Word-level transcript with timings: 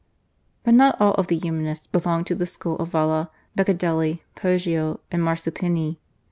But 0.63 0.73
not 0.73 0.99
all 0.99 1.13
of 1.13 1.27
the 1.27 1.37
Humanists 1.37 1.85
belonged 1.85 2.25
to 2.25 2.33
the 2.33 2.47
school 2.47 2.75
of 2.79 2.89
Valla, 2.89 3.29
Beccadelli, 3.55 4.21
Poggio, 4.35 4.99
and 5.11 5.21
Marsuppini. 5.21 5.99